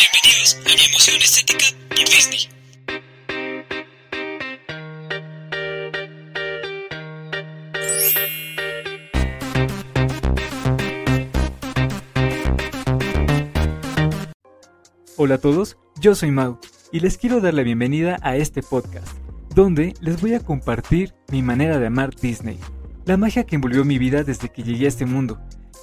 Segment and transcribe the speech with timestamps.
[0.00, 2.48] Bienvenidos a mi emoción estética por Disney.
[15.18, 16.58] Hola a todos, yo soy Mau
[16.90, 19.18] y les quiero dar la bienvenida a este podcast,
[19.54, 22.58] donde les voy a compartir mi manera de amar Disney,
[23.04, 25.38] la magia que envolvió mi vida desde que llegué a este mundo,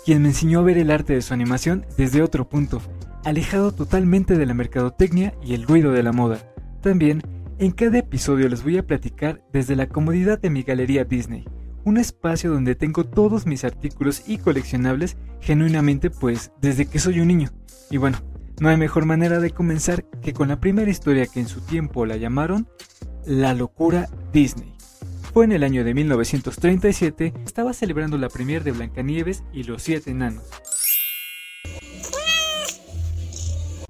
[0.06, 2.82] quien me enseñó a ver el arte de su animación desde otro punto,
[3.28, 6.40] alejado totalmente de la mercadotecnia y el ruido de la moda.
[6.82, 7.22] También,
[7.60, 11.44] en cada episodio les voy a platicar desde la comodidad de mi galería Disney,
[11.84, 17.28] un espacio donde tengo todos mis artículos y coleccionables genuinamente pues desde que soy un
[17.28, 17.50] niño.
[17.92, 18.20] Y bueno,
[18.62, 22.06] no hay mejor manera de comenzar que con la primera historia que en su tiempo
[22.06, 22.70] la llamaron
[23.26, 24.74] La locura Disney.
[25.34, 30.12] Fue en el año de 1937, estaba celebrando la premier de Blancanieves y los siete
[30.12, 30.46] enanos.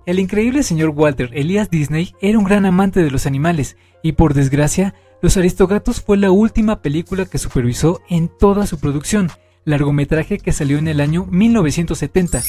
[0.07, 4.33] El increíble señor Walter Elias Disney era un gran amante de los animales y por
[4.33, 9.29] desgracia, Los Aristogatos fue la última película que supervisó en toda su producción,
[9.65, 12.41] largometraje que salió en el año 1970.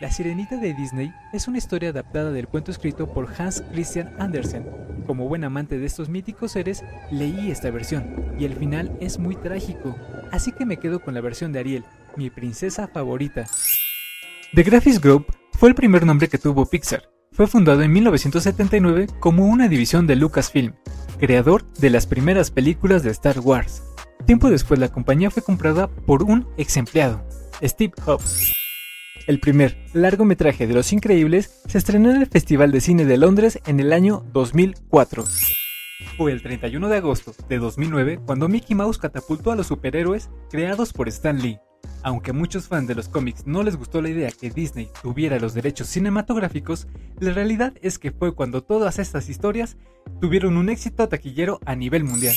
[0.00, 4.66] La Sirenita de Disney es una historia adaptada del cuento escrito por Hans Christian Andersen.
[5.06, 9.36] Como buen amante de estos míticos seres, leí esta versión y el final es muy
[9.36, 9.94] trágico,
[10.32, 11.84] así que me quedo con la versión de Ariel,
[12.16, 13.46] mi princesa favorita.
[14.54, 15.26] The Graphics Group
[15.62, 17.08] fue el primer nombre que tuvo Pixar.
[17.30, 20.74] Fue fundado en 1979 como una división de Lucasfilm,
[21.20, 23.84] creador de las primeras películas de Star Wars.
[24.26, 27.24] Tiempo después la compañía fue comprada por un ex empleado,
[27.62, 28.52] Steve Jobs.
[29.28, 33.60] El primer largometraje de Los Increíbles se estrenó en el Festival de Cine de Londres
[33.64, 35.24] en el año 2004.
[36.16, 40.92] Fue el 31 de agosto de 2009 cuando Mickey Mouse catapultó a los superhéroes creados
[40.92, 41.60] por Stan Lee.
[42.02, 45.38] Aunque a muchos fans de los cómics no les gustó la idea que Disney tuviera
[45.38, 46.88] los derechos cinematográficos,
[47.20, 49.76] la realidad es que fue cuando todas estas historias
[50.20, 52.34] tuvieron un éxito taquillero a nivel mundial.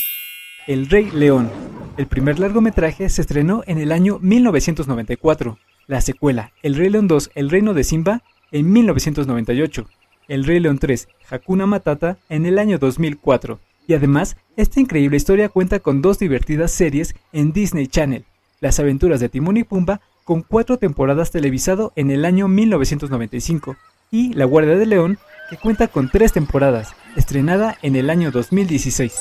[0.67, 1.49] El Rey León.
[1.97, 7.31] El primer largometraje se estrenó en el año 1994 la secuela El Rey León 2,
[7.35, 9.87] El Reino de Simba, en 1998,
[10.27, 13.59] El Rey León 3, Hakuna Matata, en el año 2004.
[13.87, 18.25] Y además, esta increíble historia cuenta con dos divertidas series en Disney Channel,
[18.65, 23.77] Las aventuras de Timón y Pumba, con cuatro temporadas televisado en el año 1995,
[24.09, 25.19] y La Guardia de León,
[25.51, 29.13] que cuenta con tres temporadas, estrenada en el año 2016.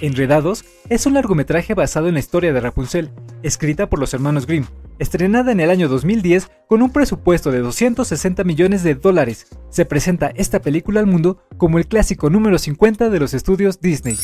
[0.00, 3.12] Enredados es un largometraje basado en la historia de Rapunzel,
[3.44, 4.64] escrita por los hermanos Grimm,
[4.98, 9.46] estrenada en el año 2010 con un presupuesto de 260 millones de dólares.
[9.70, 14.16] Se presenta esta película al mundo como el clásico número 50 de los estudios Disney.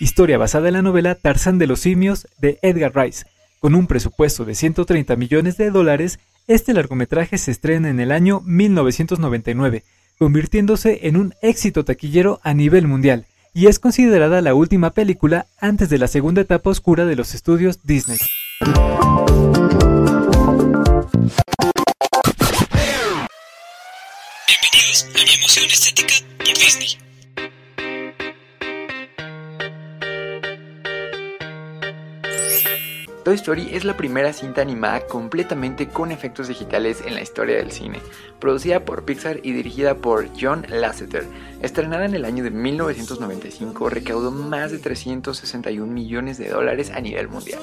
[0.00, 3.24] Historia basada en la novela Tarzán de los simios de Edgar Rice.
[3.62, 6.18] Con un presupuesto de 130 millones de dólares,
[6.48, 9.84] este largometraje se estrena en el año 1999,
[10.18, 13.24] convirtiéndose en un éxito taquillero a nivel mundial,
[13.54, 17.78] y es considerada la última película antes de la segunda etapa oscura de los estudios
[17.84, 18.18] Disney.
[24.48, 27.11] Bienvenidos a mi emoción estética por Disney.
[33.24, 37.70] Toy Story es la primera cinta animada completamente con efectos digitales en la historia del
[37.70, 38.00] cine,
[38.40, 41.24] producida por Pixar y dirigida por John Lasseter.
[41.60, 47.28] Estrenada en el año de 1995, recaudó más de 361 millones de dólares a nivel
[47.28, 47.60] mundial.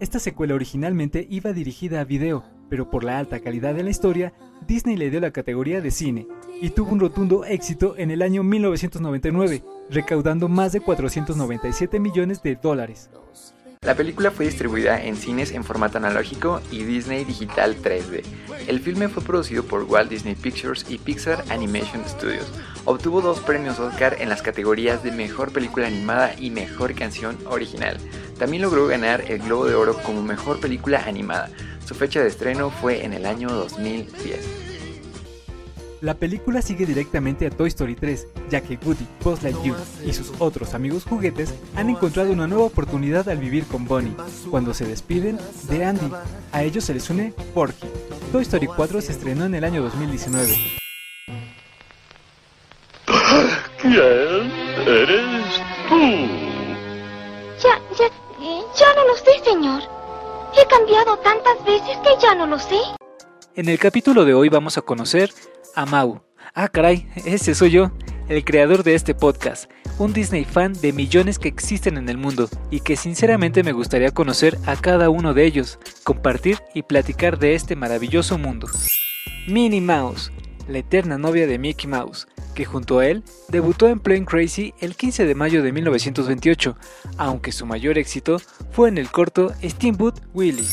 [0.00, 4.32] Esta secuela originalmente iba dirigida a video, pero por la alta calidad de la historia,
[4.66, 6.26] Disney le dio la categoría de cine
[6.60, 12.56] y tuvo un rotundo éxito en el año 1999, recaudando más de 497 millones de
[12.56, 13.10] dólares.
[13.86, 18.22] La película fue distribuida en cines en formato analógico y Disney Digital 3D.
[18.66, 22.46] El filme fue producido por Walt Disney Pictures y Pixar Animation Studios.
[22.84, 27.96] Obtuvo dos premios Oscar en las categorías de Mejor Película Animada y Mejor Canción Original.
[28.38, 31.48] También logró ganar el Globo de Oro como Mejor Película Animada.
[31.86, 34.69] Su fecha de estreno fue en el año 2010.
[36.00, 40.32] La película sigue directamente a Toy Story 3, ya que Woody, Buzz Lightyear y sus
[40.38, 44.16] otros amigos juguetes han encontrado una nueva oportunidad al vivir con Bonnie,
[44.50, 45.38] cuando se despiden
[45.68, 46.10] de Andy.
[46.52, 47.86] A ellos se les une Porky.
[48.32, 50.56] Toy Story 4 se estrenó en el año 2019.
[53.82, 54.50] ¿Quién
[54.86, 56.00] eres tú?
[57.62, 58.08] Ya, ya,
[58.74, 59.82] ya no lo sé, señor.
[60.56, 62.78] He cambiado tantas veces que ya no lo sé.
[63.54, 65.30] En el capítulo de hoy vamos a conocer
[65.74, 66.22] a Mau.
[66.54, 67.92] Ah, caray, ese soy yo,
[68.28, 72.48] el creador de este podcast, un Disney fan de millones que existen en el mundo
[72.70, 77.54] y que sinceramente me gustaría conocer a cada uno de ellos, compartir y platicar de
[77.54, 78.68] este maravilloso mundo.
[79.46, 80.32] Minnie Mouse,
[80.68, 84.96] la eterna novia de Mickey Mouse, que junto a él debutó en Plain Crazy el
[84.96, 86.76] 15 de mayo de 1928,
[87.16, 88.38] aunque su mayor éxito
[88.70, 90.66] fue en el corto Steamboat Willie.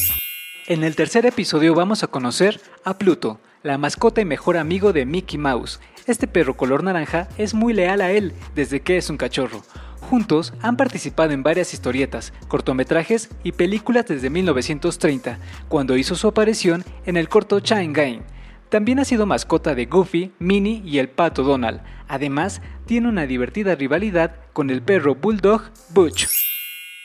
[0.67, 5.05] En el tercer episodio vamos a conocer a Pluto, la mascota y mejor amigo de
[5.05, 5.81] Mickey Mouse.
[6.07, 9.61] Este perro color naranja es muy leal a él desde que es un cachorro.
[9.99, 16.85] Juntos han participado en varias historietas, cortometrajes y películas desde 1930, cuando hizo su aparición
[17.05, 18.21] en el corto Chine Game.
[18.69, 21.81] También ha sido mascota de Goofy, Minnie y el pato Donald.
[22.07, 26.27] Además, tiene una divertida rivalidad con el perro Bulldog Butch.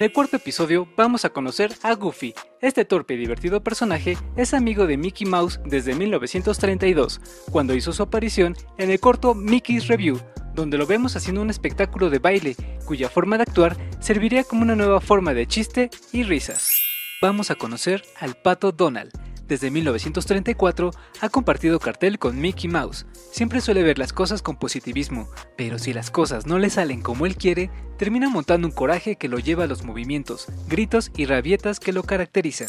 [0.02, 2.34] En el cuarto episodio vamos a conocer a Goofy.
[2.60, 7.20] Este torpe y divertido personaje es amigo de Mickey Mouse desde 1932,
[7.52, 10.20] cuando hizo su aparición en el corto Mickey's Review,
[10.56, 14.75] donde lo vemos haciendo un espectáculo de baile, cuya forma de actuar serviría como una
[14.75, 16.75] nueva forma de chiste y risas.
[17.20, 19.12] Vamos a conocer al pato Donald.
[19.48, 20.90] Desde 1934
[21.20, 23.06] ha compartido cartel con Mickey Mouse.
[23.32, 27.26] Siempre suele ver las cosas con positivismo, pero si las cosas no le salen como
[27.26, 31.80] él quiere, termina montando un coraje que lo lleva a los movimientos, gritos y rabietas
[31.80, 32.68] que lo caracterizan.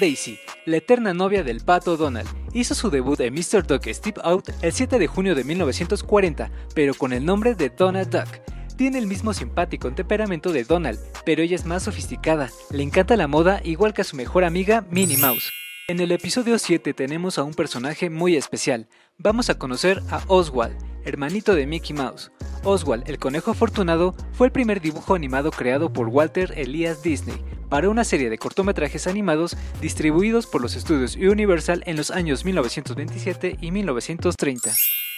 [0.00, 3.66] Daisy, la eterna novia del pato Donald, hizo su debut en Mr.
[3.66, 8.10] Duck Step Out el 7 de junio de 1940, pero con el nombre de Donald
[8.10, 8.28] Duck.
[8.76, 13.28] Tiene el mismo simpático temperamento de Donald, pero ella es más sofisticada, le encanta la
[13.28, 15.50] moda igual que a su mejor amiga Minnie Mouse.
[15.88, 18.86] En el episodio 7 tenemos a un personaje muy especial.
[19.18, 22.30] Vamos a conocer a Oswald, hermanito de Mickey Mouse.
[22.62, 27.88] Oswald, el conejo afortunado, fue el primer dibujo animado creado por Walter Elias Disney para
[27.88, 33.72] una serie de cortometrajes animados distribuidos por los estudios Universal en los años 1927 y
[33.72, 34.72] 1930.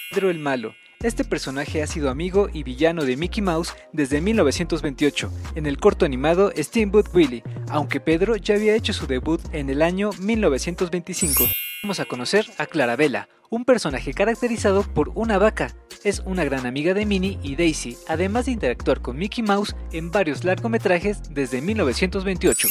[0.09, 0.75] Pedro el Malo.
[1.01, 6.05] Este personaje ha sido amigo y villano de Mickey Mouse desde 1928 en el corto
[6.05, 11.45] animado Steamboat Willie, aunque Pedro ya había hecho su debut en el año 1925.
[11.83, 15.75] Vamos a conocer a Clarabella, un personaje caracterizado por una vaca.
[16.03, 20.11] Es una gran amiga de Minnie y Daisy, además de interactuar con Mickey Mouse en
[20.11, 22.67] varios largometrajes desde 1928.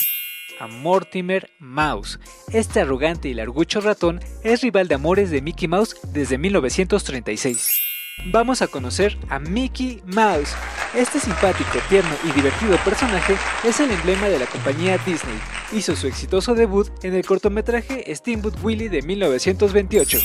[0.60, 2.18] A Mortimer Mouse.
[2.52, 7.80] Este arrogante y largucho ratón es rival de amores de Mickey Mouse desde 1936.
[8.26, 10.54] Vamos a conocer a Mickey Mouse.
[10.94, 13.34] Este simpático, tierno y divertido personaje
[13.64, 15.38] es el emblema de la compañía Disney.
[15.72, 20.18] Hizo su exitoso debut en el cortometraje Steamboat Willie de 1928.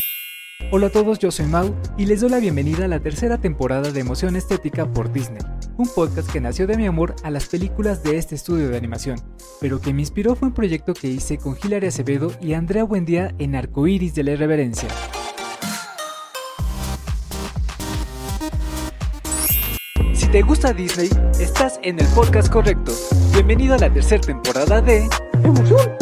[0.71, 3.91] Hola a todos, yo soy Mau y les doy la bienvenida a la tercera temporada
[3.91, 5.41] de Emoción Estética por Disney,
[5.77, 9.19] un podcast que nació de mi amor a las películas de este estudio de animación,
[9.59, 13.33] pero que me inspiró fue un proyecto que hice con Hilary Acevedo y Andrea Buendía
[13.39, 14.89] en Arcoiris de la Irreverencia.
[20.13, 22.91] Si te gusta Disney, estás en el podcast correcto.
[23.33, 25.09] Bienvenido a la tercera temporada de
[25.43, 25.98] Emoción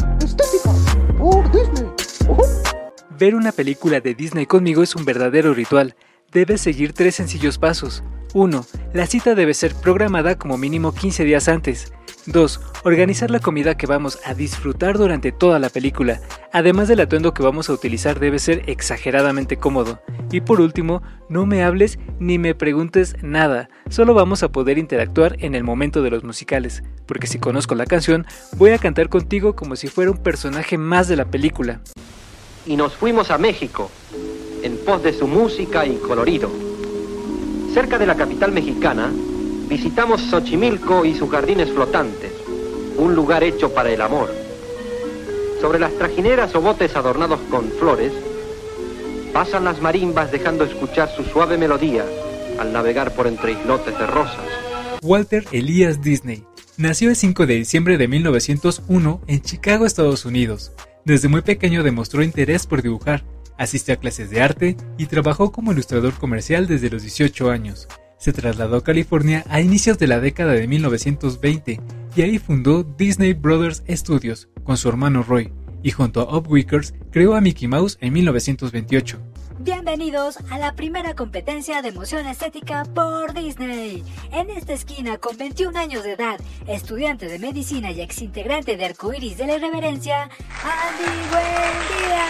[3.20, 5.96] Ver una película de Disney conmigo es un verdadero ritual.
[6.32, 8.04] Debes seguir tres sencillos pasos.
[8.36, 8.64] 1.
[8.94, 11.92] La cita debe ser programada como mínimo 15 días antes.
[12.28, 12.62] 2.
[12.84, 16.22] Organizar la comida que vamos a disfrutar durante toda la película.
[16.54, 20.00] Además del atuendo que vamos a utilizar debe ser exageradamente cómodo.
[20.32, 23.68] Y por último, no me hables ni me preguntes nada.
[23.90, 26.84] Solo vamos a poder interactuar en el momento de los musicales.
[27.08, 28.28] Porque si conozco la canción,
[28.58, 31.82] voy a cantar contigo como si fuera un personaje más de la película.
[32.68, 33.90] Y nos fuimos a México
[34.62, 36.50] en pos de su música y colorido.
[37.74, 39.12] Cerca de la capital mexicana,
[39.68, 42.32] visitamos Xochimilco y sus jardines flotantes,
[42.98, 44.30] un lugar hecho para el amor.
[45.62, 48.12] Sobre las trajineras o botes adornados con flores,
[49.34, 52.06] pasan las marimbas dejando escuchar su suave melodía
[52.60, 54.46] al navegar por entre islotes de rosas.
[55.02, 56.44] Walter Elias Disney
[56.76, 60.72] nació el 5 de diciembre de 1901 en Chicago, Estados Unidos.
[61.08, 63.24] Desde muy pequeño demostró interés por dibujar,
[63.58, 67.88] asistió a clases de arte y trabajó como ilustrador comercial desde los 18 años.
[68.20, 71.80] Se trasladó a California a inicios de la década de 1920
[72.14, 76.94] y ahí fundó Disney Brothers Studios con su hermano Roy y junto a Up Wickers
[77.10, 79.27] creó a Mickey Mouse en 1928.
[79.60, 84.04] Bienvenidos a la primera competencia de emoción estética por Disney.
[84.32, 89.36] En esta esquina, con 21 años de edad, estudiante de medicina y exintegrante de Arcoiris
[89.38, 90.30] de la Irreverencia,
[90.64, 92.28] Andy Buendía.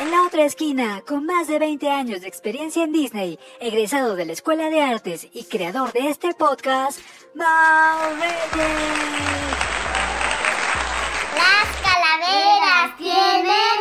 [0.00, 4.24] En la otra esquina, con más de 20 años de experiencia en Disney, egresado de
[4.24, 6.98] la Escuela de Artes y creador de este podcast,
[7.36, 9.70] Mau Reyes.
[12.30, 13.80] Peras tienen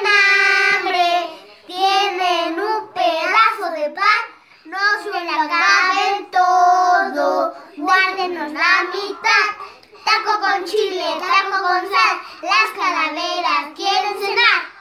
[0.74, 1.29] hambre,
[1.68, 4.22] tienen un pedazo de pan,
[4.65, 9.46] no se la todo, guárdenos la mitad.
[10.03, 14.79] Taco con chile, taco con sal, las calaveras quieren cenar.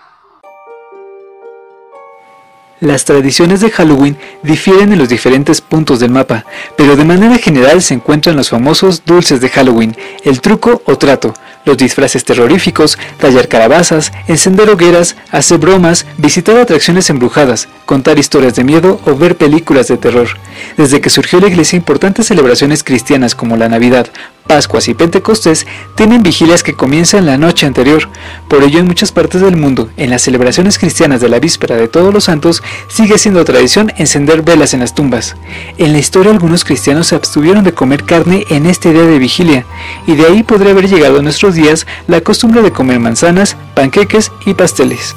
[2.81, 6.45] Las tradiciones de Halloween difieren en los diferentes puntos del mapa,
[6.77, 11.35] pero de manera general se encuentran los famosos dulces de Halloween, el truco o trato,
[11.69, 18.65] los disfraces terroríficos, tallar calabazas, encender hogueras, hacer bromas, visitar atracciones embrujadas, contar historias de
[18.65, 20.29] miedo o ver películas de terror.
[20.77, 24.09] Desde que surgió la iglesia, importantes celebraciones cristianas como la Navidad,
[24.49, 28.09] Pascuas y Pentecostés tienen vigilias que comienzan la noche anterior.
[28.49, 31.87] Por ello, en muchas partes del mundo, en las celebraciones cristianas de la víspera de
[31.87, 35.37] Todos los Santos, sigue siendo tradición encender velas en las tumbas.
[35.77, 39.67] En la historia, algunos cristianos se abstuvieron de comer carne en este día de vigilia,
[40.07, 44.33] y de ahí podría haber llegado a nuestros días la costumbre de comer manzanas, panqueques
[44.47, 45.15] y pasteles.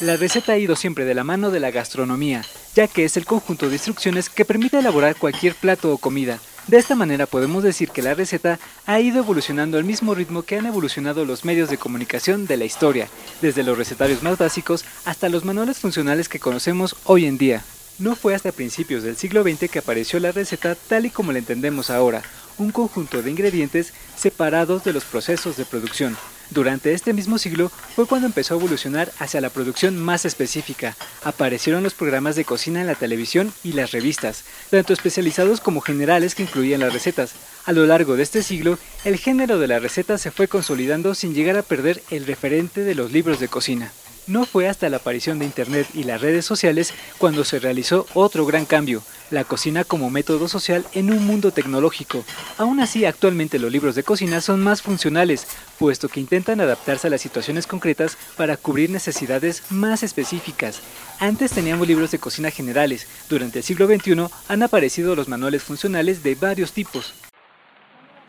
[0.00, 2.42] La receta ha ido siempre de la mano de la gastronomía,
[2.74, 6.78] ya que es el conjunto de instrucciones que permite elaborar cualquier plato o comida de
[6.78, 10.66] esta manera podemos decir que la receta ha ido evolucionando al mismo ritmo que han
[10.66, 13.08] evolucionado los medios de comunicación de la historia,
[13.40, 17.64] desde los recetarios más básicos hasta los manuales funcionales que conocemos hoy en día.
[17.98, 21.38] No fue hasta principios del siglo XX que apareció la receta tal y como la
[21.38, 22.22] entendemos ahora,
[22.58, 26.16] un conjunto de ingredientes separados de los procesos de producción,
[26.50, 30.96] durante este mismo siglo fue cuando empezó a evolucionar hacia la producción más específica.
[31.24, 36.34] Aparecieron los programas de cocina en la televisión y las revistas, tanto especializados como generales
[36.34, 37.32] que incluían las recetas.
[37.64, 41.34] A lo largo de este siglo, el género de la receta se fue consolidando sin
[41.34, 43.92] llegar a perder el referente de los libros de cocina.
[44.28, 48.46] No fue hasta la aparición de Internet y las redes sociales cuando se realizó otro
[48.46, 49.02] gran cambio,
[49.32, 52.24] la cocina como método social en un mundo tecnológico.
[52.56, 57.10] Aún así, actualmente los libros de cocina son más funcionales, puesto que intentan adaptarse a
[57.10, 60.80] las situaciones concretas para cubrir necesidades más específicas.
[61.18, 66.22] Antes teníamos libros de cocina generales, durante el siglo XXI han aparecido los manuales funcionales
[66.22, 67.12] de varios tipos.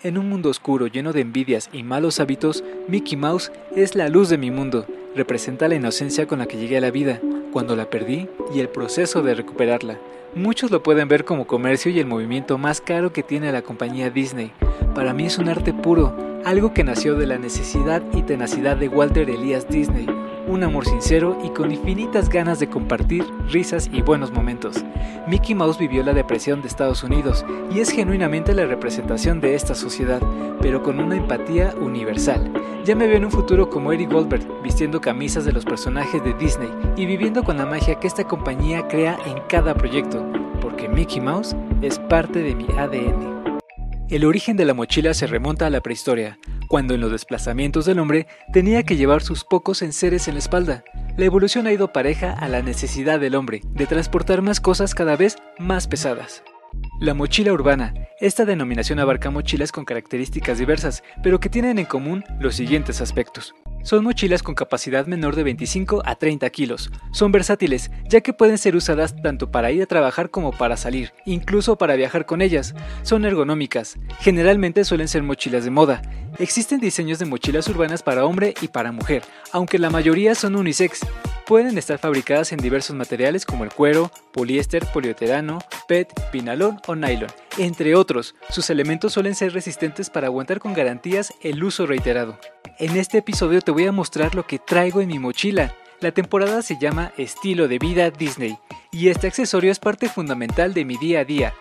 [0.02, 4.30] En un mundo oscuro lleno de envidias y malos hábitos, Mickey Mouse es la luz
[4.30, 7.20] de mi mundo representa la inocencia con la que llegué a la vida,
[7.51, 9.98] cuando la perdí y el proceso de recuperarla.
[10.36, 14.10] Muchos lo pueden ver como comercio y el movimiento más caro que tiene la compañía
[14.10, 14.51] Disney.
[14.96, 18.88] Para mí es un arte puro, algo que nació de la necesidad y tenacidad de
[18.88, 20.08] Walter Elias Disney,
[20.48, 24.84] un amor sincero y con infinitas ganas de compartir risas y buenos momentos.
[25.28, 29.76] Mickey Mouse vivió la depresión de Estados Unidos y es genuinamente la representación de esta
[29.76, 30.22] sociedad,
[30.62, 32.52] pero con una empatía universal.
[32.86, 36.34] Ya me veo en un futuro como Eric Goldberg, vistiendo camisas de los personajes de
[36.34, 40.26] Disney y viviendo con la magia que esta compañía crea en cada proyecto,
[40.62, 43.34] porque Mickey Mouse es parte de mi ADN.
[44.10, 46.38] El origen de la mochila se remonta a la prehistoria,
[46.74, 50.84] cuando en los desplazamientos del hombre tenía que llevar sus pocos enseres en la espalda.
[51.18, 55.15] La evolución ha ido pareja a la necesidad del hombre de transportar más cosas cada
[55.15, 56.44] vez más pesadas.
[57.00, 57.94] La mochila urbana.
[58.20, 63.53] Esta denominación abarca mochilas con características diversas, pero que tienen en común los siguientes aspectos.
[63.84, 66.90] Son mochilas con capacidad menor de 25 a 30 kilos.
[67.12, 71.12] Son versátiles, ya que pueden ser usadas tanto para ir a trabajar como para salir,
[71.25, 72.75] incluso para viajar con ellas.
[73.02, 73.98] Son ergonómicas.
[74.20, 76.02] Generalmente suelen ser mochilas de moda.
[76.40, 79.22] Existen diseños de mochilas urbanas para hombre y para mujer,
[79.52, 81.02] aunque la mayoría son unisex.
[81.46, 85.60] Pueden estar fabricadas en diversos materiales como el cuero, poliéster, polieterano,
[85.90, 88.34] PET, pinalón o nylon, entre otros.
[88.50, 92.40] Sus elementos suelen ser resistentes para aguantar con garantías el uso reiterado.
[92.80, 95.75] En este episodio te voy a mostrar lo que traigo en mi mochila.
[96.00, 98.58] La temporada se llama Estilo de Vida Disney
[98.92, 101.53] y este accesorio es parte fundamental de mi día a día,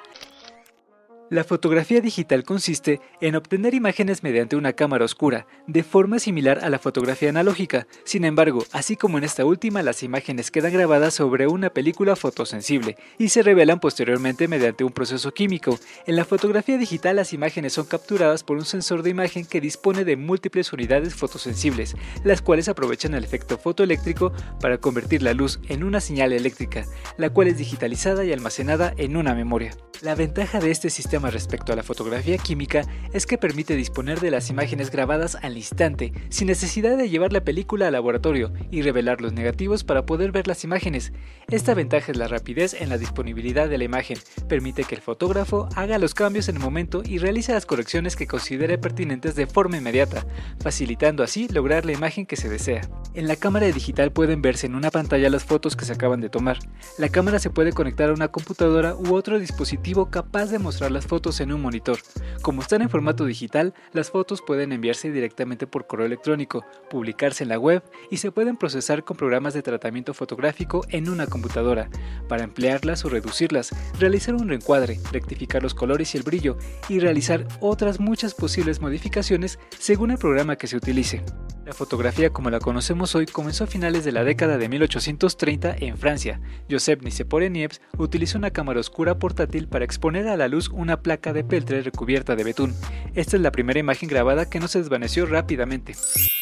[1.33, 6.69] la fotografía digital consiste en obtener imágenes mediante una cámara oscura, de forma similar a
[6.69, 7.87] la fotografía analógica.
[8.05, 12.99] Sin embargo, así como en esta última, las imágenes quedan grabadas sobre una película fotosensible
[13.17, 15.79] y se revelan posteriormente mediante un proceso químico.
[16.07, 20.05] En la fotografía digital, las imágenes son capturadas por un sensor de imagen que dispone
[20.05, 25.83] de múltiples unidades fotosensibles, las cuales aprovechan el efecto fotoeléctrico para convertir la luz en
[25.83, 26.85] una señal eléctrica,
[27.17, 29.75] la cual es digitalizada y almacenada en una memoria.
[30.03, 34.31] La ventaja de este sistema respecto a la fotografía química es que permite disponer de
[34.31, 39.21] las imágenes grabadas al instante, sin necesidad de llevar la película al laboratorio y revelar
[39.21, 41.13] los negativos para poder ver las imágenes.
[41.49, 45.69] Esta ventaja es la rapidez en la disponibilidad de la imagen, permite que el fotógrafo
[45.77, 49.77] haga los cambios en el momento y realice las correcciones que considere pertinentes de forma
[49.77, 50.27] inmediata,
[50.61, 52.89] facilitando así lograr la imagen que se desea.
[53.15, 56.31] En la cámara digital pueden verse en una pantalla las fotos que se acaban de
[56.31, 56.59] tomar.
[56.99, 61.07] La cámara se puede conectar a una computadora u otro dispositivo capaz de mostrar las
[61.13, 61.99] fotos en un monitor.
[62.41, 67.51] Como están en formato digital, las fotos pueden enviarse directamente por correo electrónico, publicarse en
[67.51, 71.91] la web y se pueden procesar con programas de tratamiento fotográfico en una computadora,
[72.31, 76.57] para emplearlas o reducirlas, realizar un reencuadre, rectificar los colores y el brillo
[76.89, 81.23] y realizar otras muchas posibles modificaciones según el programa que se utilice.
[81.65, 85.97] La fotografía como la conocemos hoy comenzó a finales de la década de 1830 en
[85.97, 86.41] Francia.
[86.69, 91.33] Joseph Nicépore Niepce utilizó una cámara oscura portátil para exponer a la luz una placa
[91.33, 92.75] de peltre recubierta de betún.
[93.15, 95.95] Esta es la primera imagen grabada que no se desvaneció rápidamente.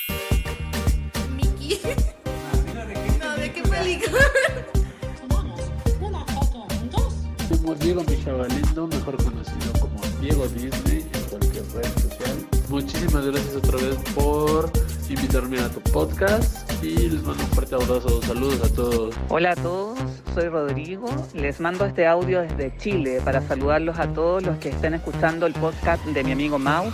[7.80, 12.46] Diego Michavalindo, mejor conocido como Diego Disney en cualquier red social.
[12.68, 14.70] Muchísimas gracias otra vez por
[15.08, 18.22] invitarme a tu podcast y les mando un fuerte abrazo.
[18.22, 19.14] Saludos a todos.
[19.28, 19.98] Hola a todos,
[20.34, 21.08] soy Rodrigo.
[21.34, 25.52] Les mando este audio desde Chile para saludarlos a todos los que estén escuchando el
[25.54, 26.90] podcast de mi amigo Mau.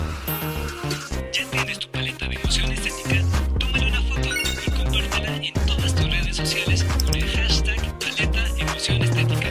[1.32, 3.22] ¿Ya tienes tu paleta de emoción estética?
[3.58, 4.28] Tómale una foto
[4.66, 9.48] y compártela en todas tus redes sociales con el hashtag paleta emoción estética.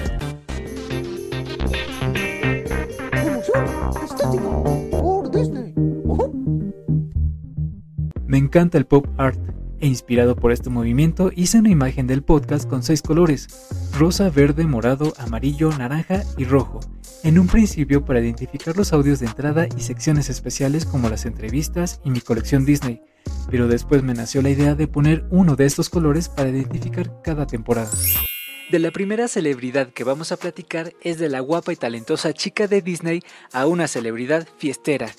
[3.14, 3.66] Emoción
[4.04, 4.50] estética
[4.92, 5.74] por Disney.
[8.28, 9.40] Me encanta el pop art
[9.86, 13.48] e inspirado por este movimiento hice una imagen del podcast con seis colores,
[13.96, 16.80] rosa, verde, morado, amarillo, naranja y rojo,
[17.24, 22.02] en un principio para identificar los audios de entrada y secciones especiales como las entrevistas
[22.04, 23.04] y mi colección Disney,
[23.52, 27.46] pero después me nació la idea de poner uno de estos colores para identificar cada
[27.46, 27.92] temporada.
[28.72, 32.66] De la primera celebridad que vamos a platicar es de la guapa y talentosa chica
[32.66, 33.22] de Disney
[33.54, 35.14] a una celebridad fiestera,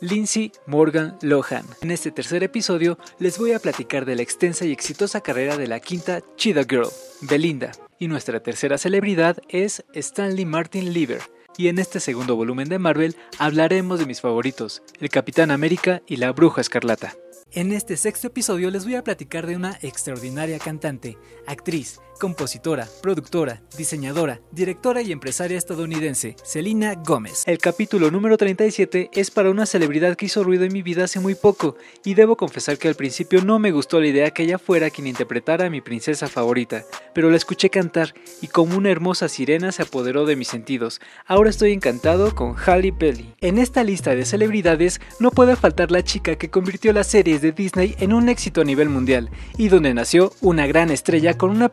[0.00, 1.64] Lindsay Morgan Lohan.
[1.82, 5.66] En este tercer episodio les voy a platicar de la extensa y exitosa carrera de
[5.66, 6.88] la quinta Cheetah Girl,
[7.22, 7.72] Belinda.
[7.98, 11.20] Y nuestra tercera celebridad es Stanley Martin Lieber.
[11.58, 16.16] Y en este segundo volumen de Marvel hablaremos de mis favoritos, el Capitán América y
[16.16, 17.14] la Bruja Escarlata.
[17.52, 23.62] En este sexto episodio les voy a platicar de una extraordinaria cantante, actriz, compositora, productora,
[23.76, 27.42] diseñadora, directora y empresaria estadounidense, Selena Gómez.
[27.46, 31.18] El capítulo número 37 es para una celebridad que hizo ruido en mi vida hace
[31.18, 34.58] muy poco, y debo confesar que al principio no me gustó la idea que ella
[34.58, 39.28] fuera quien interpretara a mi princesa favorita, pero la escuché cantar y como una hermosa
[39.28, 41.00] sirena se apoderó de mis sentidos.
[41.26, 43.32] Ahora estoy encantado con Halle Berry.
[43.40, 47.52] En esta lista de celebridades no puede faltar la chica que convirtió las series de
[47.52, 51.70] Disney en un éxito a nivel mundial, y donde nació una gran estrella con una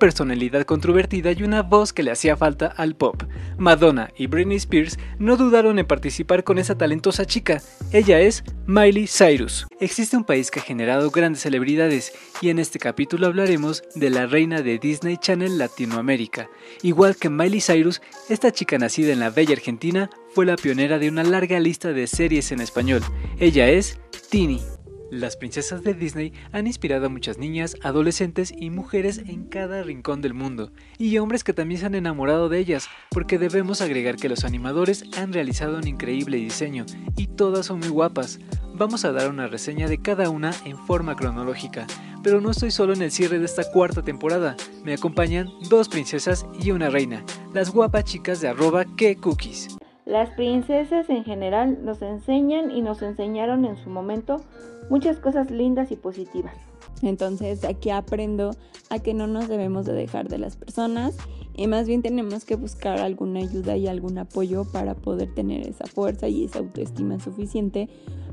[0.65, 3.23] controvertida y una voz que le hacía falta al pop.
[3.57, 7.61] Madonna y Britney Spears no dudaron en participar con esa talentosa chica.
[7.91, 9.67] Ella es Miley Cyrus.
[9.79, 14.27] Existe un país que ha generado grandes celebridades y en este capítulo hablaremos de la
[14.27, 16.49] reina de Disney Channel Latinoamérica.
[16.83, 21.09] Igual que Miley Cyrus, esta chica nacida en la bella Argentina fue la pionera de
[21.09, 23.01] una larga lista de series en español.
[23.39, 24.76] Ella es Tini.
[25.09, 30.21] Las princesas de Disney han inspirado a muchas niñas, adolescentes y mujeres en cada rincón
[30.21, 34.27] del mundo, y hombres que también se han enamorado de ellas, porque debemos agregar que
[34.27, 38.39] los animadores han realizado un increíble diseño, y todas son muy guapas.
[38.73, 41.87] Vamos a dar una reseña de cada una en forma cronológica,
[42.21, 46.45] pero no estoy solo en el cierre de esta cuarta temporada, me acompañan dos princesas
[46.59, 49.77] y una reina, las guapas chicas de arroba que cookies.
[50.05, 54.41] Las princesas en general nos enseñan y nos enseñaron en su momento
[54.89, 56.55] muchas cosas lindas y positivas.
[57.01, 58.51] Entonces aquí aprendo
[58.89, 61.15] a que no nos debemos de dejar de las personas
[61.55, 65.85] y más bien tenemos que buscar alguna ayuda y algún apoyo para poder tener esa
[65.85, 67.89] fuerza y esa autoestima suficiente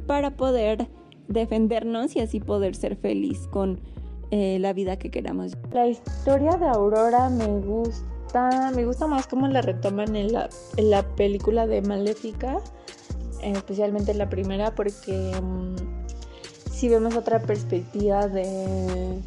[0.07, 0.89] para poder
[1.29, 3.81] defendernos y así poder ser feliz con
[4.31, 5.57] eh, la vida que queramos.
[5.73, 8.15] La historia de Aurora me gusta
[8.75, 12.59] me gusta más cómo la retoman en la, en la película de Maléfica,
[13.43, 15.31] especialmente en la primera, porque
[16.75, 19.21] si vemos otra perspectiva de,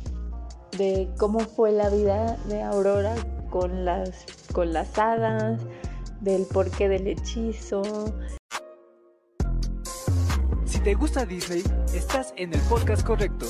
[0.77, 3.15] de cómo fue la vida de Aurora
[3.49, 5.61] con las, con las hadas,
[6.19, 8.13] del porqué del hechizo.
[10.65, 13.45] Si te gusta Disney, estás en el podcast correcto.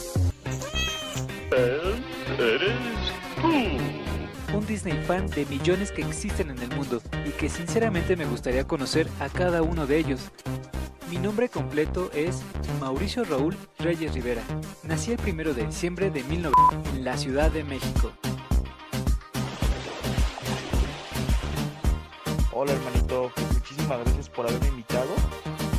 [2.37, 2.71] Eres
[3.41, 3.97] tú
[4.55, 8.65] un Disney fan de millones que existen en el mundo y que sinceramente me gustaría
[8.65, 10.31] conocer a cada uno de ellos.
[11.09, 12.41] Mi nombre completo es
[12.81, 14.43] Mauricio Raúl Reyes Rivera.
[14.83, 18.11] Nací el 1 de diciembre de 1900 en la Ciudad de México.
[22.51, 25.09] Hola hermanito, muchísimas gracias por haberme invitado.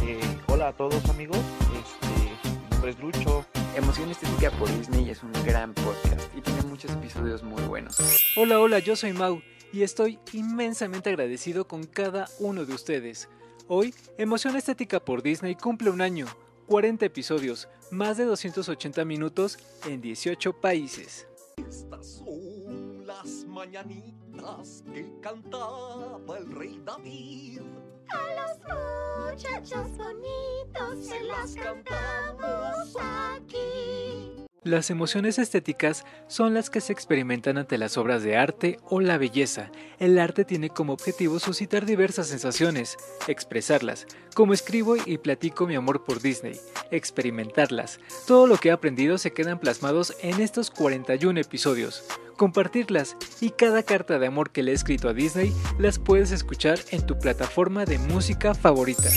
[0.03, 3.45] Eh, hola a todos amigos, este, mi nombre es Lucho.
[3.77, 7.99] Emoción Estética por Disney es un gran podcast y tiene muchos episodios muy buenos.
[8.35, 9.43] Hola, hola, yo soy Mau
[9.75, 13.29] y estoy inmensamente agradecido con cada uno de ustedes.
[13.71, 16.25] Hoy, Emoción Estética por Disney cumple un año,
[16.69, 21.29] 40 episodios, más de 280 minutos en 18 países.
[21.59, 27.61] Estas son las mañanitas que cantaba el rey David.
[28.09, 32.97] A los muchachos bonitos se las cantamos
[33.37, 34.48] aquí.
[34.69, 39.17] Las emociones estéticas son las que se experimentan ante las obras de arte o la
[39.17, 39.71] belleza.
[39.99, 46.05] El arte tiene como objetivo suscitar diversas sensaciones, expresarlas, como escribo y platico mi amor
[46.05, 47.99] por Disney, experimentarlas.
[48.27, 52.05] Todo lo que he aprendido se quedan plasmados en estos 41 episodios.
[52.37, 56.79] Compartirlas y cada carta de amor que le he escrito a Disney las puedes escuchar
[56.91, 59.09] en tu plataforma de música favorita.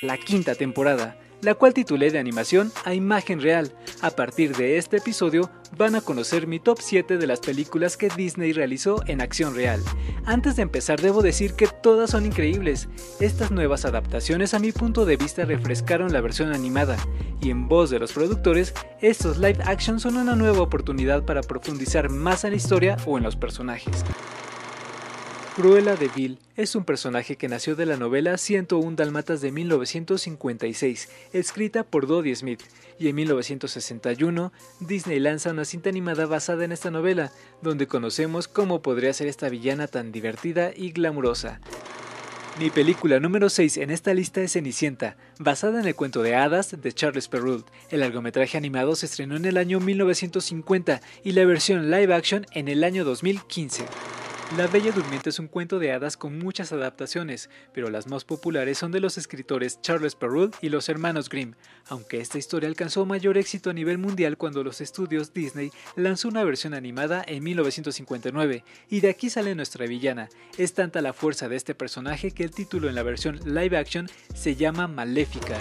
[0.00, 3.72] La quinta temporada la cual titulé de animación a imagen real.
[4.00, 8.08] A partir de este episodio van a conocer mi top 7 de las películas que
[8.08, 9.82] Disney realizó en acción real.
[10.24, 12.88] Antes de empezar debo decir que todas son increíbles.
[13.20, 16.96] Estas nuevas adaptaciones a mi punto de vista refrescaron la versión animada
[17.40, 22.08] y en voz de los productores, estos live action son una nueva oportunidad para profundizar
[22.08, 24.04] más en la historia o en los personajes.
[25.54, 31.10] Cruella de Vil es un personaje que nació de la novela 101 Dalmatas de 1956,
[31.34, 32.62] escrita por Dodie Smith,
[32.98, 38.80] y en 1961 Disney lanza una cinta animada basada en esta novela, donde conocemos cómo
[38.80, 41.60] podría ser esta villana tan divertida y glamurosa.
[42.58, 46.80] Mi película número 6 en esta lista es Cenicienta, basada en el cuento de hadas
[46.80, 47.66] de Charles Perrault.
[47.90, 52.68] El largometraje animado se estrenó en el año 1950 y la versión live action en
[52.68, 53.84] el año 2015.
[54.58, 58.76] La Bella Durmiente es un cuento de hadas con muchas adaptaciones, pero las más populares
[58.76, 61.54] son de los escritores Charles Perrault y los hermanos Grimm,
[61.88, 66.44] aunque esta historia alcanzó mayor éxito a nivel mundial cuando los estudios Disney lanzó una
[66.44, 70.28] versión animada en 1959, y de aquí sale nuestra villana.
[70.58, 74.06] Es tanta la fuerza de este personaje que el título en la versión live action
[74.34, 75.56] se llama Maléfica.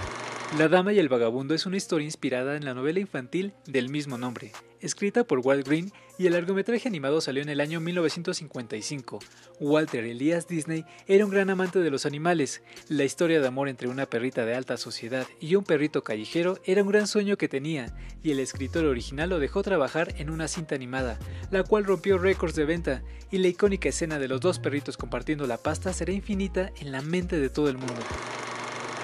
[0.57, 4.17] La Dama y el Vagabundo es una historia inspirada en la novela infantil del mismo
[4.17, 9.19] nombre, escrita por Walt Green y el largometraje animado salió en el año 1955.
[9.59, 12.61] Walter Elias Disney era un gran amante de los animales.
[12.89, 16.83] La historia de amor entre una perrita de alta sociedad y un perrito callejero era
[16.83, 20.75] un gran sueño que tenía, y el escritor original lo dejó trabajar en una cinta
[20.75, 21.17] animada,
[21.49, 25.47] la cual rompió récords de venta, y la icónica escena de los dos perritos compartiendo
[25.47, 28.01] la pasta será infinita en la mente de todo el mundo.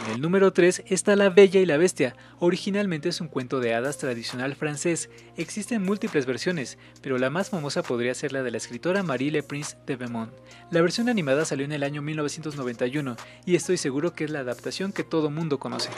[0.08, 2.16] En el número 3 está La Bella y la Bestia.
[2.40, 5.10] Originalmente es un cuento de hadas tradicional francés.
[5.36, 9.44] Existen múltiples versiones, pero la más famosa podría ser la de la escritora Marie Le
[9.44, 10.32] Prince de Beaumont.
[10.72, 14.94] La versión animada salió en el año 1991 y estoy seguro que es la adaptación
[14.94, 15.90] que todo mundo conoce.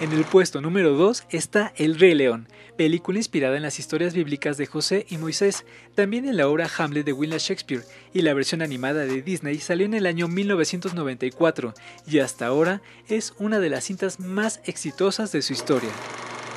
[0.00, 4.56] En el puesto número 2 está El Rey León, película inspirada en las historias bíblicas
[4.56, 5.64] de José y Moisés,
[5.96, 7.82] también en la obra Hamlet de William Shakespeare,
[8.14, 11.74] y la versión animada de Disney salió en el año 1994
[12.06, 15.90] y hasta ahora es una de las cintas más exitosas de su historia.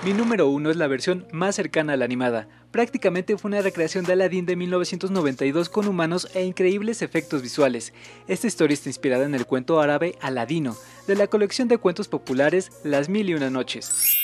[0.04, 4.04] Mi número 1 es la versión más cercana a la animada, prácticamente fue una recreación
[4.04, 7.94] de Aladdin de 1992 con humanos e increíbles efectos visuales.
[8.28, 12.72] Esta historia está inspirada en el cuento árabe Aladino, de la colección de cuentos populares
[12.84, 14.18] Las Mil y Una Noches.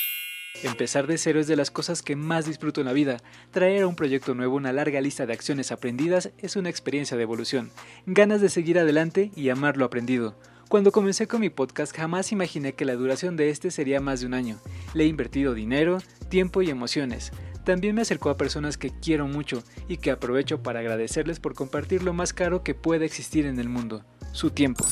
[0.63, 3.17] Empezar de cero es de las cosas que más disfruto en la vida.
[3.51, 7.21] Traer a un proyecto nuevo una larga lista de acciones aprendidas es una experiencia de
[7.21, 7.69] evolución,
[8.07, 10.35] ganas de seguir adelante y amar lo aprendido.
[10.69, 14.25] Cuando comencé con mi podcast jamás imaginé que la duración de este sería más de
[14.25, 14.57] un año.
[14.93, 17.31] Le he invertido dinero, tiempo y emociones.
[17.63, 22.03] También me acercó a personas que quiero mucho y que aprovecho para agradecerles por compartir
[22.03, 24.03] lo más caro que puede existir en el mundo,
[24.33, 24.85] su tiempo.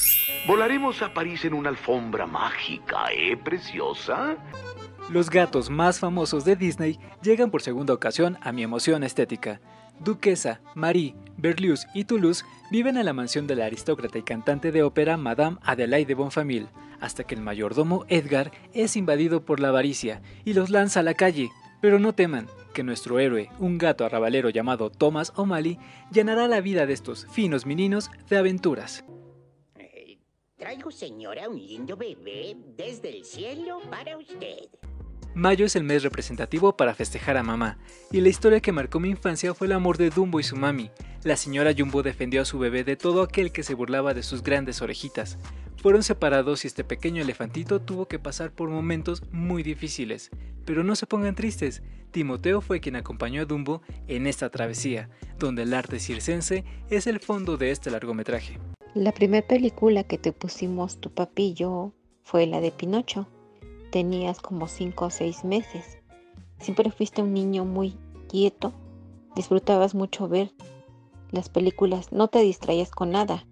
[0.47, 4.37] Volaremos a París en una alfombra mágica, ¿eh, preciosa?
[5.09, 9.59] Los gatos más famosos de Disney llegan por segunda ocasión a mi emoción estética.
[9.99, 14.83] Duquesa, Marie, Berlioz y Toulouse viven en la mansión de la aristócrata y cantante de
[14.83, 16.67] ópera Madame Adelaide de Bonfamille,
[16.99, 21.13] hasta que el mayordomo Edgar es invadido por la avaricia y los lanza a la
[21.13, 21.49] calle.
[21.81, 25.77] Pero no teman, que nuestro héroe, un gato arrabalero llamado Thomas O'Malley,
[26.11, 29.05] llenará la vida de estos finos meninos de aventuras.
[30.57, 34.69] Traigo, señora, un lindo bebé desde el cielo para usted.
[35.35, 37.77] Mayo es el mes representativo para festejar a mamá,
[38.09, 40.91] y la historia que marcó mi infancia fue el amor de Dumbo y su mami.
[41.25, 44.43] La señora Jumbo defendió a su bebé de todo aquel que se burlaba de sus
[44.43, 45.37] grandes orejitas.
[45.75, 50.31] Fueron separados y este pequeño elefantito tuvo que pasar por momentos muy difíciles.
[50.63, 55.63] Pero no se pongan tristes, Timoteo fue quien acompañó a Dumbo en esta travesía, donde
[55.63, 58.57] el arte circense es el fondo de este largometraje.
[58.93, 61.91] La primera película que te pusimos tu papi y yo
[62.23, 63.27] fue la de Pinocho
[63.95, 65.99] tenías como 5 o 6 meses.
[66.59, 67.95] Siempre fuiste un niño muy
[68.27, 68.73] quieto,
[69.37, 70.51] disfrutabas mucho ver
[71.31, 73.45] las películas, no te distraías con nada.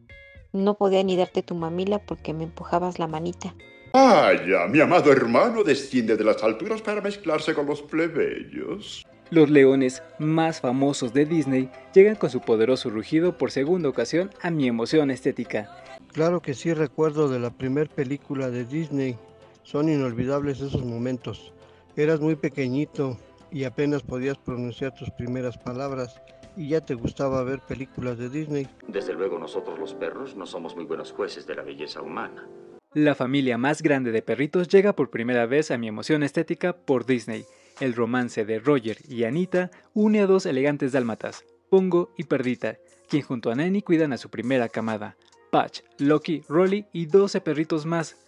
[0.51, 3.55] No podía ni darte tu mamila porque me empujabas la manita.
[3.93, 9.05] Vaya, mi amado hermano desciende de las alturas para mezclarse con los plebeyos.
[9.29, 14.51] Los leones más famosos de Disney llegan con su poderoso rugido por segunda ocasión a
[14.51, 15.73] mi emoción estética.
[16.11, 19.17] Claro que sí recuerdo de la primer película de Disney.
[19.63, 21.53] Son inolvidables esos momentos.
[21.95, 23.17] Eras muy pequeñito
[23.51, 26.21] y apenas podías pronunciar tus primeras palabras
[26.55, 28.67] y ya te gustaba ver películas de Disney.
[28.87, 32.47] Desde luego nosotros los perros no somos muy buenos jueces de la belleza humana.
[32.93, 37.05] La familia más grande de perritos llega por primera vez a mi emoción estética por
[37.05, 37.45] Disney.
[37.79, 42.77] El romance de Roger y Anita une a dos elegantes dálmatas, Pongo y Perdita,
[43.09, 45.17] quien junto a Nanny cuidan a su primera camada,
[45.49, 48.22] Patch, Loki, Rolly y 12 perritos más.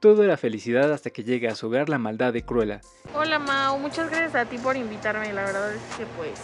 [0.00, 2.80] Todo era felicidad hasta que llega a su hogar la maldad de Cruella.
[3.14, 6.40] Hola Mau, muchas gracias a ti por invitarme, la verdad es que pues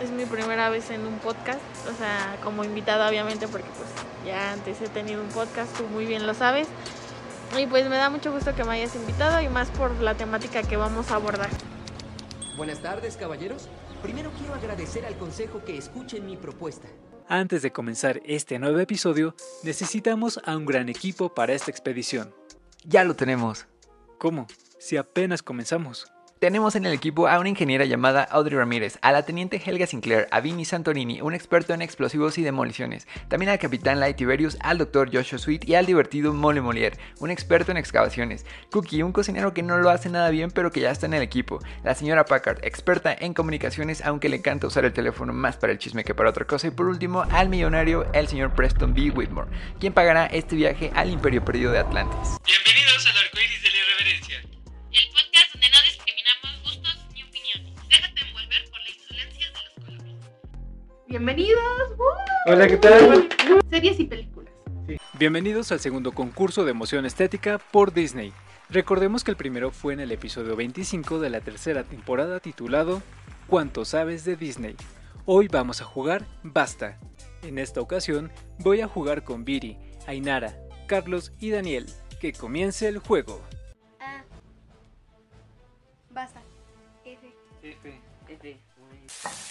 [0.00, 3.90] es mi primera vez en un podcast, o sea, como invitada obviamente porque pues
[4.24, 6.66] ya antes he tenido un podcast, tú muy bien lo sabes.
[7.60, 10.62] Y pues me da mucho gusto que me hayas invitado y más por la temática
[10.62, 11.50] que vamos a abordar.
[12.56, 13.68] Buenas tardes, caballeros.
[14.02, 16.88] Primero quiero agradecer al consejo que escuchen mi propuesta.
[17.28, 22.34] Antes de comenzar este nuevo episodio, necesitamos a un gran equipo para esta expedición.
[22.84, 23.66] Ya lo tenemos.
[24.18, 24.46] ¿Cómo?
[24.78, 26.12] Si apenas comenzamos.
[26.42, 30.26] Tenemos en el equipo a una ingeniera llamada Audrey Ramírez, a la teniente Helga Sinclair,
[30.32, 34.78] a Vinny Santorini, un experto en explosivos y demoliciones, también al capitán Light Tiberius, al
[34.78, 39.54] doctor Joshua Sweet y al divertido Mole Molière, un experto en excavaciones, Cookie, un cocinero
[39.54, 42.24] que no lo hace nada bien pero que ya está en el equipo, la señora
[42.24, 46.16] Packard, experta en comunicaciones aunque le encanta usar el teléfono más para el chisme que
[46.16, 49.10] para otra cosa, y por último al millonario, el señor Preston B.
[49.10, 52.36] Whitmore, quien pagará este viaje al imperio perdido de Atlantis.
[52.44, 52.81] Bienvenidos
[61.12, 61.60] Bienvenidos.
[62.46, 63.28] Hola, ¿qué tal?
[63.68, 64.50] Series y películas.
[65.18, 68.32] Bienvenidos al segundo concurso de emoción estética por Disney.
[68.70, 73.02] Recordemos que el primero fue en el episodio 25 de la tercera temporada titulado
[73.46, 74.74] ¿Cuánto sabes de Disney?
[75.26, 76.98] Hoy vamos a jugar Basta.
[77.42, 81.84] En esta ocasión voy a jugar con Viri, Ainara, Carlos y Daniel.
[82.22, 83.42] Que comience el juego.
[84.00, 84.22] Ah.
[86.08, 86.41] Basta.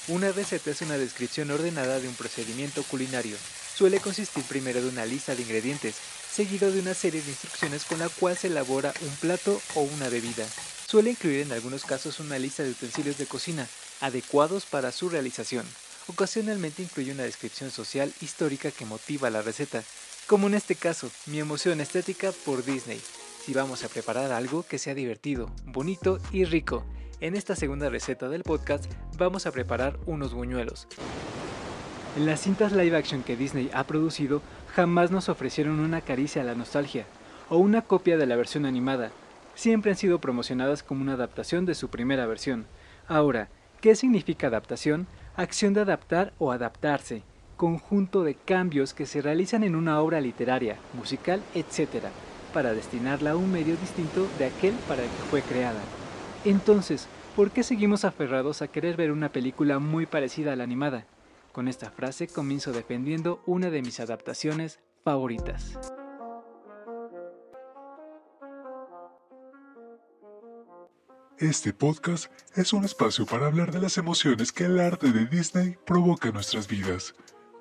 [0.08, 3.38] Una receta es una descripción ordenada de un procedimiento culinario.
[3.76, 5.96] Suele consistir primero de una lista de ingredientes,
[6.32, 10.10] seguido de una serie de instrucciones con la cual se elabora un plato o una
[10.10, 10.46] bebida.
[10.88, 13.68] Suele incluir en algunos casos una lista de utensilios de cocina,
[14.02, 15.66] adecuados para su realización.
[16.08, 19.84] Ocasionalmente incluye una descripción social histórica que motiva la receta,
[20.28, 23.02] como en este caso, mi emoción estética por Disney.
[23.46, 26.86] Si vamos a preparar algo que sea divertido, bonito y rico,
[27.22, 30.88] en esta segunda receta del podcast vamos a preparar unos buñuelos.
[32.18, 34.42] En las cintas live action que Disney ha producido
[34.74, 37.06] jamás nos ofrecieron una caricia a la nostalgia
[37.50, 39.12] o una copia de la versión animada.
[39.54, 42.66] Siempre han sido promocionadas como una adaptación de su primera versión.
[43.08, 43.50] Ahora,
[43.82, 45.06] ¿qué significa adaptación?
[45.36, 47.22] Acción de adaptar o adaptarse,
[47.56, 52.06] conjunto de cambios que se realizan en una obra literaria, musical, etc.,
[52.52, 55.80] para destinarla a un medio distinto de aquel para el que fue creada.
[56.44, 61.06] Entonces, ¿por qué seguimos aferrados a querer ver una película muy parecida a la animada?
[61.52, 65.78] Con esta frase comienzo defendiendo una de mis adaptaciones favoritas.
[71.38, 75.76] Este podcast es un espacio para hablar de las emociones que el arte de Disney
[75.86, 77.16] provoca en nuestras vidas.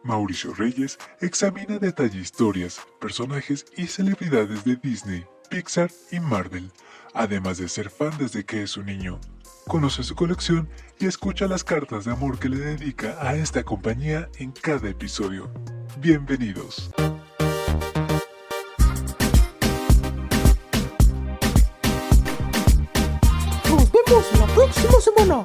[0.04, 6.70] Mauricio Reyes examina detalle historias, personajes y celebridades de Disney, Pixar y Marvel,
[7.14, 9.20] además de ser fan desde que es un niño.
[9.66, 10.68] Conoce su colección
[10.98, 15.50] y escucha las cartas de amor que le dedica a esta compañía en cada episodio.
[15.98, 16.90] Bienvenidos.
[23.68, 25.42] Nos vemos la próxima semana.